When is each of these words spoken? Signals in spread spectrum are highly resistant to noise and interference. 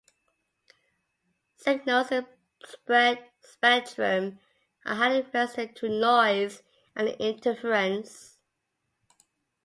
Signals 1.57 2.09
in 2.11 2.25
spread 2.65 3.23
spectrum 3.39 4.39
are 4.83 4.95
highly 4.95 5.21
resistant 5.21 5.75
to 5.75 5.89
noise 5.89 6.63
and 6.95 7.07
interference. 7.09 8.39